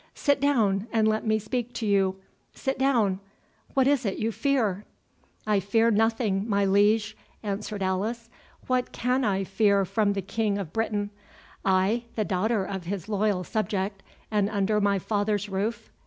"Sit 0.15 0.41
down 0.41 0.87
and 0.91 1.07
let 1.07 1.27
me 1.27 1.37
speak 1.37 1.73
to 1.73 1.85
you—sit 1.85 2.79
down—What 2.79 3.85
is't 3.85 4.17
you 4.17 4.31
fear?" 4.31 4.83
"I 5.45 5.59
fear 5.59 5.91
nothing, 5.91 6.49
my 6.49 6.65
liege," 6.65 7.15
answered 7.43 7.83
Alice. 7.83 8.27
"What 8.65 8.91
can 8.93 9.23
I 9.23 9.43
fear 9.43 9.85
from 9.85 10.13
the 10.13 10.23
King 10.23 10.57
of 10.57 10.73
Britain—I, 10.73 12.05
the 12.15 12.25
daughter 12.25 12.65
of 12.65 12.85
his 12.85 13.07
loyal 13.07 13.43
subject, 13.43 14.01
and 14.31 14.49
under 14.49 14.81
my 14.81 14.97
father's 14.97 15.47
roof? 15.49 15.91